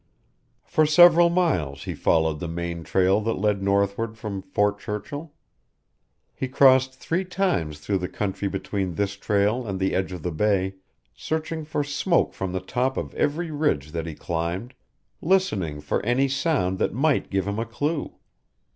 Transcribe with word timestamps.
For 0.63 0.87
several 0.87 1.29
miles 1.29 1.83
he 1.83 1.93
followed 1.93 2.39
the 2.39 2.47
main 2.47 2.83
trail 2.83 3.21
that 3.21 3.35
led 3.37 3.61
northward 3.61 4.17
from 4.17 4.41
Fort 4.41 4.79
Churchill. 4.79 5.31
He 6.33 6.47
crossed 6.47 6.95
three 6.95 7.23
times 7.23 7.77
through 7.77 7.99
the 7.99 8.09
country 8.09 8.47
between 8.47 8.95
this 8.95 9.13
trail 9.15 9.67
and 9.67 9.79
the 9.79 9.93
edge 9.93 10.11
of 10.11 10.23
the 10.23 10.31
Bay, 10.31 10.73
searching 11.15 11.63
for 11.65 11.83
smoke 11.83 12.33
from 12.33 12.51
the 12.51 12.59
top 12.61 12.97
of 12.97 13.13
every 13.13 13.51
ridge 13.51 13.91
that 13.91 14.07
he 14.07 14.15
climbed, 14.15 14.73
listening 15.21 15.79
for 15.81 16.03
any 16.03 16.27
sound 16.27 16.79
that 16.79 16.95
might 16.95 17.29
give 17.29 17.47
him 17.47 17.59
a 17.59 17.65
clue. 17.67 18.15